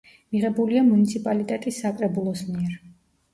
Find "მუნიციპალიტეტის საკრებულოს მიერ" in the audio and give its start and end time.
0.87-2.75